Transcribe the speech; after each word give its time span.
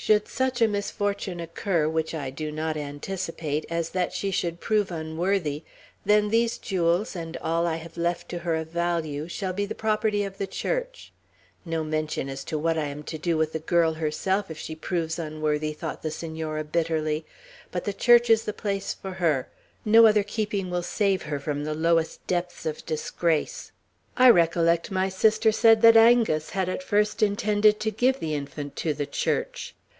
Should 0.00 0.28
such 0.28 0.62
a 0.62 0.68
misfortune 0.68 1.40
occur, 1.40 1.88
which 1.88 2.14
I 2.14 2.30
do 2.30 2.52
not 2.52 2.76
anticipate, 2.76 3.66
as 3.68 3.90
that 3.90 4.12
she 4.12 4.30
should 4.30 4.60
prove 4.60 4.92
unworthy, 4.92 5.64
then 6.06 6.28
these 6.28 6.56
jewels, 6.56 7.16
and 7.16 7.36
all 7.38 7.66
I 7.66 7.78
have 7.78 7.96
left 7.96 8.28
to 8.28 8.38
her 8.38 8.54
of 8.54 8.68
value, 8.70 9.26
shall 9.26 9.52
be 9.52 9.66
the 9.66 9.74
property 9.74 10.22
of 10.22 10.38
the 10.38 10.46
Church." 10.46 11.12
"No 11.64 11.82
mention 11.82 12.28
as 12.28 12.44
to 12.44 12.56
what 12.56 12.78
I 12.78 12.84
am 12.84 13.02
to 13.02 13.18
do 13.18 13.36
with 13.36 13.52
the 13.52 13.58
girl 13.58 13.94
herself 13.94 14.52
if 14.52 14.56
she 14.56 14.76
proves 14.76 15.18
unworthy," 15.18 15.72
thought 15.72 16.02
the 16.02 16.12
Senora, 16.12 16.62
bitterly; 16.62 17.26
"but 17.72 17.84
the 17.84 17.92
Church 17.92 18.30
is 18.30 18.44
the 18.44 18.52
place 18.52 18.94
for 18.94 19.14
her; 19.14 19.48
no 19.84 20.06
other 20.06 20.22
keeping 20.22 20.70
will 20.70 20.84
save 20.84 21.22
her 21.22 21.40
from 21.40 21.64
the 21.64 21.74
lowest 21.74 22.24
depths 22.28 22.64
of 22.64 22.86
disgrace. 22.86 23.72
I 24.16 24.30
recollect 24.30 24.92
my 24.92 25.08
sister 25.08 25.50
said 25.50 25.82
that 25.82 25.96
Angus 25.96 26.50
had 26.50 26.68
at 26.68 26.84
first 26.84 27.20
intended 27.20 27.80
to 27.80 27.90
give 27.90 28.20
the 28.20 28.36
infant 28.36 28.76
to 28.76 28.94
the 28.94 29.04
Church. 29.04 29.74